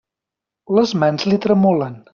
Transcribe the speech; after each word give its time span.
Les 0.79 0.95
mans 1.03 1.29
li 1.31 1.39
tremolen. 1.47 2.05